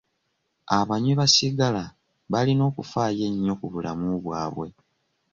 Abanywi 0.79 1.13
ba 1.19 1.27
sigala 1.33 1.83
balina 2.31 2.63
okufaayo 2.71 3.23
ennyo 3.29 3.53
ku 3.59 3.65
bulamu 3.73 4.07
bwabwe. 4.25 4.67